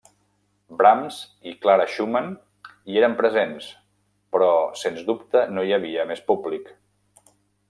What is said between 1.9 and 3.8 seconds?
Schumann hi eren presents,